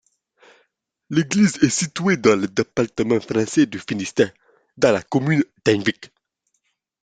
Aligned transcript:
L'église 1.11 1.59
est 1.63 1.69
située 1.69 2.17
dans 2.17 2.35
le 2.35 2.47
département 2.47 3.19
français 3.19 3.67
du 3.67 3.77
Finistère, 3.77 4.31
dans 4.75 4.91
la 4.91 5.03
commune 5.03 5.43
d'Henvic. 5.63 6.11